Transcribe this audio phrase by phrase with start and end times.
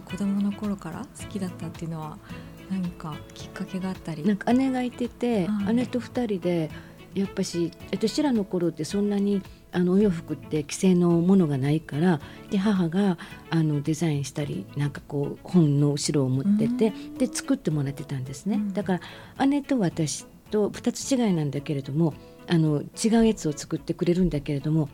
[0.02, 2.18] 子供の頃から好きだったっていうのは
[2.70, 4.24] 何かきっかけがあったり？
[4.24, 5.74] なんか姉がいてて、はい。
[5.74, 6.70] 姉と二人で
[7.14, 9.42] やっぱし私らの頃ってそんなに
[9.72, 12.20] あのお洋服って既製のものがないから
[12.50, 13.18] で母が
[13.50, 18.72] あのデザインしたりなんかこう本の後ろを持ってて、で作ってもらってたんですね、うん。
[18.72, 19.00] だか
[19.38, 22.14] ら姉と私と2つ違いなんだけれども
[22.48, 24.88] あの違うやつを作ってくれるんだけれども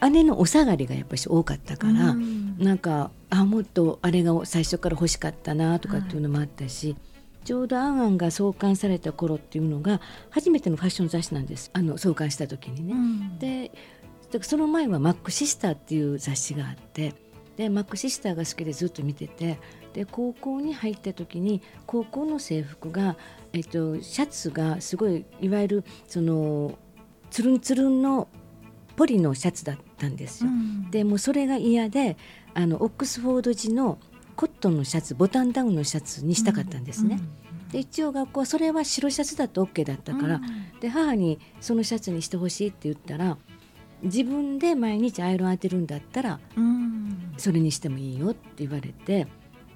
[0.00, 2.58] 姉のお下がりがやっぱし多かったから、うん。
[2.58, 6.96] なんかあもっとあれが最初から欲しかったなとかっていうのもあったし、
[7.44, 11.70] ちょうど「あんあん」が創刊された頃っていうのが初めてのファッション雑誌なんです。
[11.72, 12.92] あの創刊した時にね。
[12.92, 13.38] うん。
[13.38, 13.72] で
[14.42, 17.14] その前は「マックシスター」っていう雑誌があって
[17.56, 19.58] でマックシスターが好きでずっと見てて
[19.94, 23.16] で高校に入った時に高校の制服が、
[23.52, 26.78] えっと、シャツがすごいいわゆるその
[27.30, 28.28] つるんつるんの
[28.96, 30.50] ポリのシャツだったんですよ。
[30.50, 30.90] うん。
[30.90, 32.16] でもうそれが嫌で
[32.54, 33.98] あのオックスフォード地の
[34.34, 37.20] コットンのシャツボタンダウンのシャツにしたかったんですね。
[37.70, 40.40] で一応学校はそれは白シャツだと OK だったから、
[40.80, 43.36] で母にそのシャツにしてほしいって言ったら
[44.02, 47.34] 自分で毎日アイロン当てるんだったらうん。
[47.36, 49.26] それにしてもいいよって言われて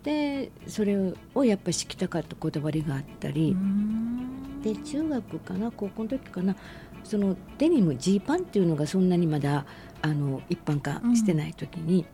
[0.03, 0.97] でそれ
[1.35, 4.63] をやっぱり敷きたかったこだわりがあったり、うん。
[4.63, 6.55] で中学かな高校の時かな
[7.05, 9.67] そのデニムジーパンっていうのがそんなにまだ
[10.03, 12.07] あの一般化してない時に、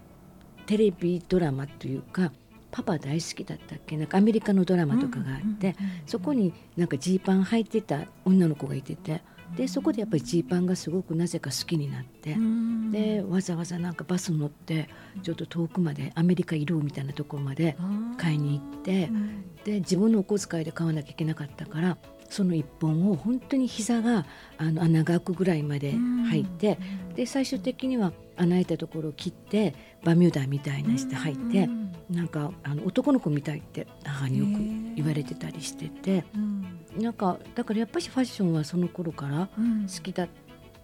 [0.66, 2.32] テレビドラマというか
[2.70, 3.96] パパ大好きだったっけ？
[3.96, 5.76] なんかアメリカのドラマとかがあって、
[6.06, 9.22] そこになんかジーパン履いてた女の子がいてて
[9.56, 12.90] でそこでやっぱりジーパンがすごくなぜか好きになって、うん。
[12.90, 14.88] でわざわざなんかバス乗って
[15.22, 17.76] ちょっと遠くまでアメリカいるみたいなところまで
[18.18, 19.08] 買いに行って。
[19.10, 19.44] うん。
[19.64, 24.26] で自分のお小遣いで買わなきゃいけなかったからその一本を本当に膝が
[24.58, 26.78] あの穴が開くぐらいまで履いて、
[27.14, 29.74] で最終的には穴開いたところを切って
[30.04, 36.24] バミューダみたいなして履いて、うんなんかあの男の子みたいって母によく言われてたりしてて。
[36.34, 36.80] うん。
[36.96, 39.82] なんかだからやっぱりファッションはその頃からうん。
[39.82, 40.28] 好きだっ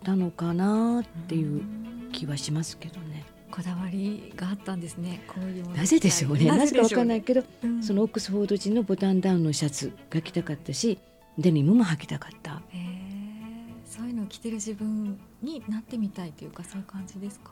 [0.04, 1.62] たのかなっていう
[2.12, 3.24] 気はしますけどね。
[3.50, 6.46] こだわりがあったんですねこういうなぜでしょうね。
[6.46, 7.82] なぜかわかんないけど、うん。
[7.82, 10.98] そのオックスフォード人のボタンダウンのシャツが着たかったし
[11.38, 12.62] デニムも履きたかった。
[12.70, 13.02] へえ
[13.84, 17.50] そういうのを着てる自分になってみたいというかそういう感じですか、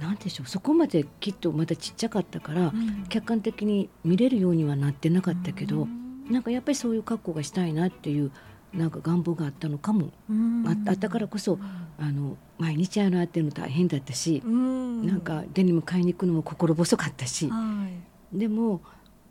[0.00, 0.46] なんでしょう。
[0.48, 3.04] そこまできっとまだちっちゃかったから、うん。
[3.08, 6.30] 客観的に見れるようにはなってなかったけど、うん。
[6.30, 8.32] なんかやっぱりそういう格好がしたいなっていう
[8.72, 10.66] なんか願望があったのかも、うん。
[10.66, 11.58] ああったからこそ
[11.98, 15.06] あの毎日あの当てるの大変だったし、うん。
[15.06, 17.86] なんかデニム買いに行くのも心細かったし、は
[18.32, 18.38] い。
[18.38, 18.80] でも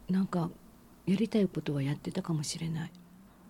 [0.10, 0.50] なんか
[1.06, 2.92] やりたいことはやってたかもしれない。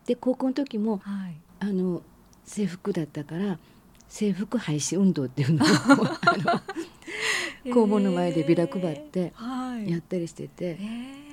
[0.06, 1.36] で高校の時もはい。
[1.60, 2.02] あの
[2.44, 3.58] 制服だったから
[4.08, 6.62] 制服廃止運動っていうのを あ
[7.66, 9.90] の工房の前でビラ配ってはい。
[9.90, 11.26] やったりしてて、え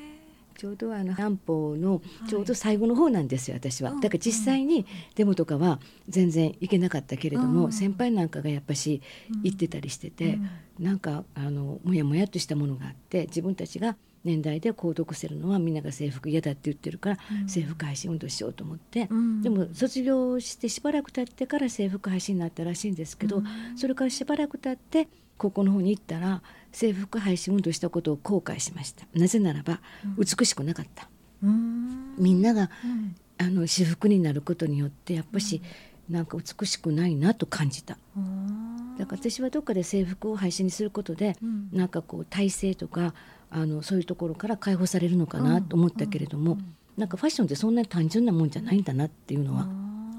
[0.56, 3.90] ちょうどあの安保のちょうど最後の方なんですよ、私は。
[4.00, 7.72] だから実際にデモとかは全然行けなかったけれども、うん。
[7.72, 9.02] 先輩なんかがやっぱし
[9.42, 10.38] 行ってたりしてて、
[10.78, 17.48] なんかあのもやもやっとしたものがあって自分たちが年代で購読するのはみんなが制服嫌だって言ってるから、うん。
[17.48, 19.42] 制服廃止運動しようと思って、うん。
[19.42, 23.44] でも卒業してしばらく経ってから制服廃止になったらしいんですけど、うん。
[23.76, 29.06] それからしばらく経って高校の方に行ったら制服廃止運動したことを後悔しました。
[29.14, 29.80] なぜならば
[30.16, 31.08] 美しくなかった、
[31.42, 32.14] うん。
[32.16, 33.16] みんながうん。
[33.38, 35.60] あの私服になることによってやっぱし
[36.08, 37.96] なんか美しくないなと感じた。
[38.16, 38.96] うん。
[38.98, 41.68] だから私はどっかで制服を廃止にすることでうん。
[41.72, 43.14] なんかこう体制とか
[43.50, 46.74] あのそういうところから解放されるのかなと思ったけれども、うん。
[46.96, 49.66] なんかファッションってそんなに単純なもんじゃないんだなっていうのは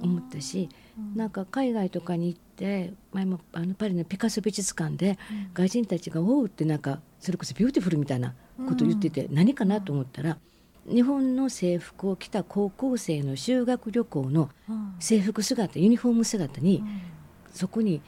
[0.02, 1.18] 思ったし、うん。
[1.18, 5.50] なんか海外とかに行って前もあのパリのピカソ美術館でうん。
[5.54, 8.34] 外人たちが「Oh」ってなんかそれこそ beautiful みたいな
[8.68, 10.38] ことを言ってて、何かなと思ったら
[10.88, 14.96] 日本の制服を着た高校生の修学旅行のうん。
[15.00, 17.02] 制服姿ユニフォーム姿に、うん。
[17.52, 18.02] そこに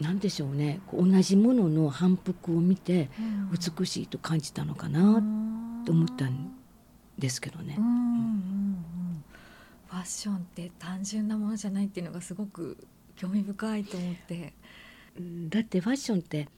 [0.00, 3.50] 何でしょうね同じものの反復を見てうん。
[3.78, 5.22] 美しいと感じたのかな
[5.84, 6.52] と思ったん
[7.18, 7.76] ですけどね。
[7.78, 7.84] うん。
[7.84, 7.92] うんう
[8.62, 9.24] ん
[9.88, 12.76] ファッションって単純なものじゃないっていうのがすごく
[13.14, 14.52] 興味深いと思って。
[15.48, 16.48] だってファッションって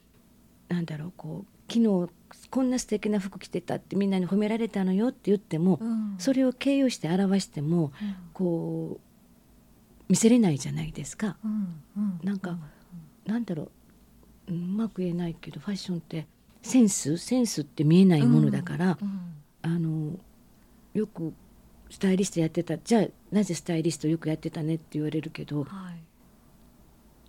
[0.68, 2.10] なんだろうこう昨日
[2.50, 6.14] こんな素敵な服着てたってみんなに褒められたのよって言っても、うん。
[6.18, 8.16] それを形容して表してもうん。
[8.32, 9.00] こう
[10.08, 11.36] 見せれないじゃないですか。
[11.44, 12.20] うんうん。
[12.22, 12.58] なんか
[13.26, 13.70] なんだろ
[14.48, 16.26] ううまく言えないけどファッションって
[16.62, 19.20] センスセンスって見えないものだから、うん
[19.60, 20.12] あの
[20.94, 21.34] よく
[21.90, 25.92] スタイリストやってたじゃあなぜスタイリストよくやってたねって言われるけど、は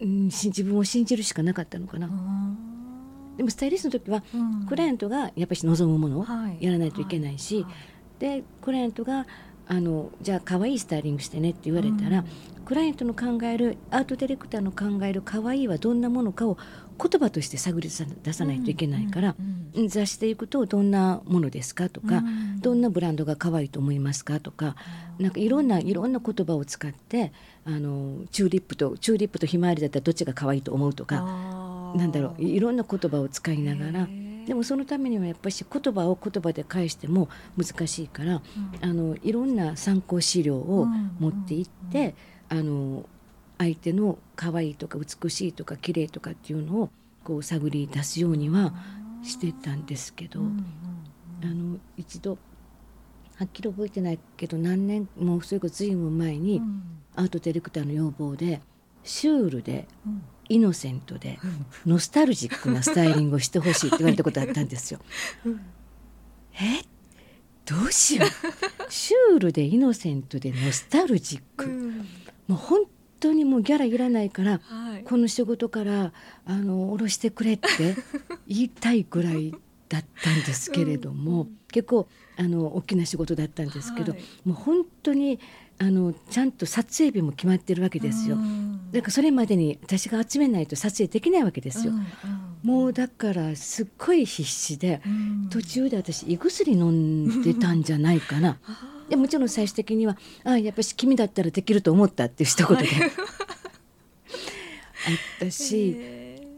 [0.02, 0.06] い。
[0.06, 2.08] うん、し自分を信じるしかなかったのかな。
[3.40, 4.66] うんでもスタイリストの時はうん。
[4.68, 6.58] クライアントがやっぱり望むものをはい。
[6.60, 7.74] やらないといけないし、はい。
[8.20, 9.26] でクライアントが
[9.68, 12.26] あのじゃあ可愛いスタイリングしてねって言われたら、うん。
[12.66, 16.58] クライアントの考えるアートディレクターの考える可愛いはどんなものかを
[17.02, 22.60] 言葉として探り出さないといけないから、うん雑誌でいくとどんなものですかとか、うん。
[22.60, 24.76] どんなブランドが可愛いと思いますかとか、
[25.20, 27.32] なんかいろんないろんな言葉を使って
[27.66, 31.24] あのチューリップとチューリップとひまわりだったらどっちが可愛いと思うとか
[31.96, 34.08] なんだろういろんな言葉を使いながら
[34.50, 38.42] でもそのためにはやっぱり言葉を言葉で返しても難しいからうん。
[38.82, 40.88] あのいろんな参考資料を
[41.20, 42.16] 持っていって、
[42.50, 43.08] あの
[43.60, 46.90] 相手の可愛いとか美しいとか綺麗とかっていうのを
[47.24, 48.74] こう探り出すようには
[49.22, 50.66] してたんですけど、うんうん
[51.42, 52.38] あの一度
[53.36, 56.84] はっきり覚えてないけど何年もうそれこそ随分前に、うん。
[57.16, 58.62] アートディレクターの要望で
[59.04, 61.40] シュールでうんイノセントで
[61.86, 65.00] ノスタルジックなスタイリングをしてほしいって言われたことあったんですよ。
[65.46, 65.62] うん。
[66.54, 66.84] え？
[67.66, 68.92] どうしよう。
[68.92, 72.04] シュールでイノセントでノスタルジック、も
[72.50, 72.82] う本
[73.20, 75.04] 当にもうギャラいらないからはい。
[75.04, 76.12] この仕事から
[76.46, 77.68] あの下ろしてくれって
[78.48, 79.54] 言いたいぐらい
[79.88, 81.58] だったんですけれども、うん。
[81.72, 82.08] 結構
[82.38, 84.22] あの大きな仕事だったんですけど、はい。
[84.46, 85.40] もう本当に
[85.80, 88.36] あのちゃんと撮影日も決まってるわけですよ。
[88.36, 88.92] うん。
[88.92, 91.94] だからそれまでに私が集めないと撮影できないわけですよ。
[92.64, 95.48] もうだからすっごい必死でうん。
[95.50, 98.60] 途中で私胃薬飲んでたんじゃないかな。
[99.10, 103.06] でもちろん最終的には「ああやっぱし君だったらできると思った」っていう一言で、はい。
[103.06, 103.10] あっ
[105.40, 105.94] たし、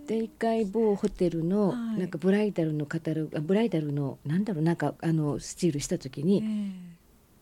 [0.07, 1.99] で一回某ホテルのはい。
[1.99, 6.43] なんかブライダルのカタログあブライダルのなんだろうなんかあのスチールした時に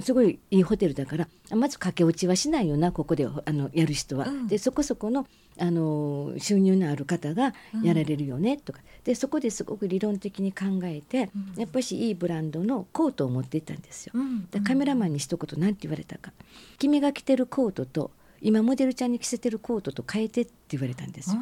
[0.01, 4.27] すごいいいホテルだからあまず駆け落ちはしないよなここであのやる人は。
[4.27, 4.47] うん。
[4.47, 7.53] でそこそこのあの収入のある方が
[7.83, 11.59] やられるよねとか、でそこですごく理論的に考えて、うん。
[11.59, 14.13] やっぱしいいブランドのコートを持って行ったんですよ。
[14.15, 14.47] うん。
[14.49, 16.31] でカメラマンに一言なんて言われたか
[16.79, 18.11] 「君が着てるコートと
[18.41, 21.41] 今モデルちゃんに着せてるコートと変えて」って言われたんですよ。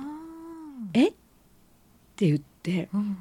[0.93, 1.09] え？
[1.09, 1.13] っ
[2.15, 2.89] て言って。
[2.91, 3.17] うん。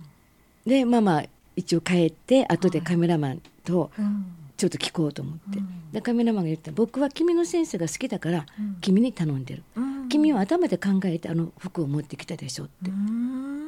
[0.65, 1.25] でまあまあ
[1.57, 5.93] 一応帰って後でカメラマンとうんちょっと聞こうと思って、うん。
[5.93, 8.77] でカメラマンが言った「僕は君のセンスが好きだからうん。
[8.81, 10.09] 君に頼んでる、うん。
[10.09, 13.67] 君は頭で考えてあの服を持ってきたでしょ」って、うん。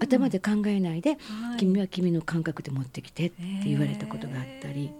[0.00, 1.58] 頭で考えないで、はい。
[1.58, 4.90] 君は君の感覚で持ってきてって言われたことがあったり。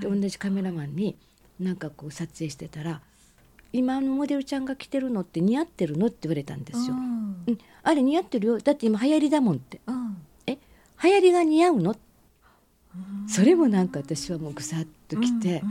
[0.00, 1.16] で同じカメラマンに
[1.58, 3.00] なんかこう撮影してたら
[3.72, 6.94] 「今のモデルちゃんが着てるのって似合ってるの?」って言われたんですよ。
[6.94, 7.44] うん。
[7.46, 8.58] うん、あれ似合ってるよ。
[8.58, 9.80] だって今流行りだもんって。
[9.86, 10.16] うん。
[10.46, 10.58] え？
[11.02, 11.96] 流行りが似合うのうん
[13.28, 15.62] それもなんか私はもうぐさっときて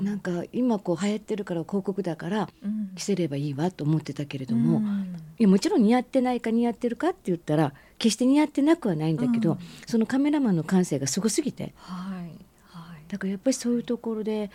[0.00, 2.48] う、なんか今こう流行ってるから広告だから
[2.94, 5.16] 着せればいいわと思ってたけれども、いうん。
[5.38, 9.58] やもちろん似合ってないか似合ってるかって言ったら決して似合ってなくはないんだけど、うん。
[9.86, 11.74] そのカメラマンの感性がすごすぎて。
[11.76, 12.28] はい
[12.70, 13.02] はい。
[13.08, 14.50] だからやっぱりそういうところで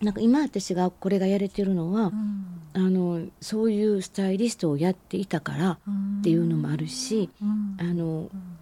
[0.00, 2.44] なんか今私がこれがやれてるのは、うん。
[2.72, 7.76] あのそういうスタイリストをやっていたからっていうのもあるし、うん。
[7.78, 8.58] あのうん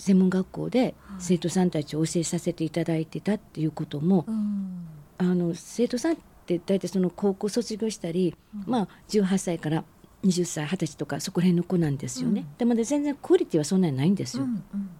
[0.00, 0.92] 専門学校ではい。
[1.18, 4.86] 生徒さんたちを教えさせていただいてたっていうことも、うん。
[5.18, 6.16] あの生徒さんっ
[6.46, 8.34] て大体その高校卒業したり、
[8.66, 9.84] まあ18歳から
[10.24, 12.40] 20歳20歳とかそこら辺の子なんですよね。
[12.40, 12.56] うん。
[12.56, 14.44] でまだ全然クオリティはそんなにないんですよ。
[14.44, 14.90] うんうん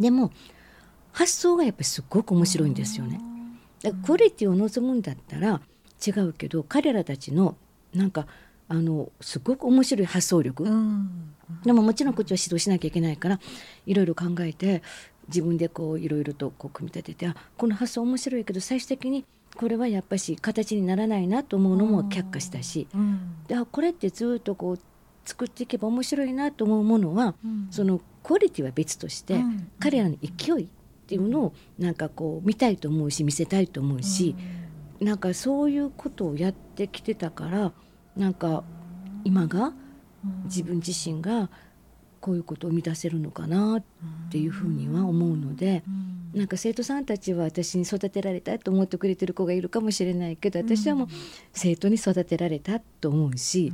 [0.00, 0.30] でも
[1.12, 3.18] 発想がやっぱりすごく面白いんですよね。
[3.82, 5.62] だからクオリティを望むんだったら
[6.06, 7.56] 違うけど彼らたちの
[7.94, 8.26] なんか
[8.68, 11.35] あのすごく面白い発想力、うんうん
[11.66, 13.40] でももちろんこっちは指導しなきゃいけないから
[13.84, 14.82] いろいろ考えて
[15.28, 19.24] 自分でこういろいろとこう組み立ててあこの発想面白いけど最終的に
[19.56, 23.34] これはやっぱし形にならないなと思うのも却下したしうん。
[23.48, 24.78] であこれってずっとこう
[25.24, 27.68] 作っていけば面白いなと思うものはうん。
[27.70, 29.70] そのクオリティは別として、うん。
[29.78, 30.68] 彼らの勢いっ
[31.06, 34.34] ていうのをなんかこう見たいと思うし見せたいと思うし、
[35.00, 37.72] なんかそういうことをやってきてたから
[38.16, 38.64] なんか
[39.24, 39.85] 今がうん
[40.44, 41.50] 自分自身が
[42.20, 43.82] こういうことを生み出せるのかなっ
[44.30, 46.16] ていうふうには思うのでうん。
[46.34, 51.08] なんか生徒さんたちは私に育てられたと思ってくれてる子がいるかもしれないけど私はもう
[51.52, 53.72] 生徒に育てられたと思うし。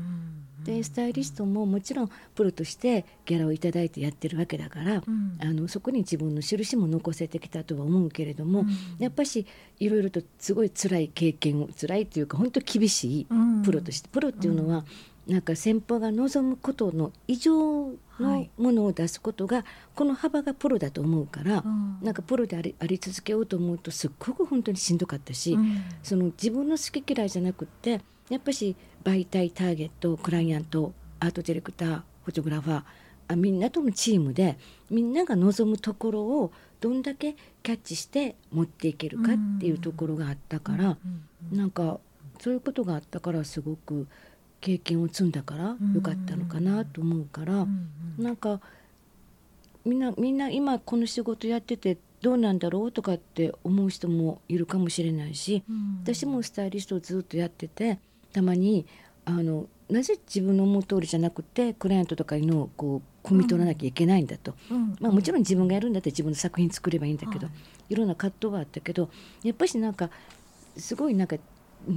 [0.65, 5.37] でスタイリストももちろんプロとしてギャラをいただいてやってるわけだからうん。
[5.41, 8.69] あのそこに自分の印も残せてきたとは思うけれどもうん。
[8.99, 9.47] やっぱし
[9.81, 13.63] いろいろとすごい辛い経験を辛いというか本当厳しいうん。
[13.63, 14.85] プロとしてプロっていうのは、
[15.26, 18.50] なんか先方が望むことの以上はのい。
[18.59, 19.64] ものを出すことが、
[19.95, 21.99] この幅がプロだと思うから、うん。
[22.02, 25.83] なんかプロでありあり続けようと思うとすっごく本当にしんどかったし、うん。
[26.02, 31.88] その自分の好き嫌いじゃなくってやっぱし媒体ターゲットクライアントアートディレクター
[32.25, 32.83] フォトグラファー
[33.29, 34.59] あみんなとのチームで
[34.91, 41.59] みんなが望むところをどんだけキャッチして持っていけるかっていうところがあったから、うんうん。
[41.59, 41.99] なんか
[42.41, 44.09] そういうことがあったからすごく
[44.62, 47.69] 経験を積んだからよかったのかなと思うから、う
[48.16, 48.61] なんか
[49.85, 56.00] みんなみんな今この仕事やっててどうなんだろうとかって思う人もいるかもしれないしうん。
[56.04, 57.99] 私もスタイリストをずっとやってて
[58.33, 58.87] たまに
[59.25, 64.97] あのなぜ自分の思う通りじゃなくてクライアントとかのをこう汲み取らなきゃいけないんだと、うん。
[65.00, 67.52] まあ、もちろん自分がやるんだったら自分の作品作ればいいんだけど、は
[67.90, 67.92] い。
[67.92, 69.11] い、ろんな葛藤はあったけど
[69.42, 70.11] やっぱしなんか
[70.76, 71.37] すごいなんか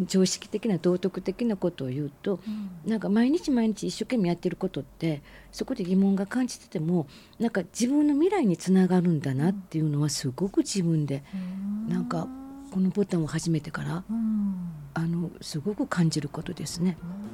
[0.08, 2.90] 常識的な道徳的なことを言うとうん。
[2.90, 7.08] なんか毎日毎日一生懸命やってることってそこで疑問が感じてても
[7.40, 11.24] なんか自分の未来につながるんだなっていうのはすごく自分で
[11.88, 12.28] なんか
[12.72, 14.72] このボタンを始めてからうん。
[14.94, 16.98] あのすごく感じることですね。
[17.20, 17.25] うん